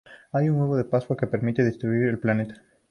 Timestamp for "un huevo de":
0.49-0.83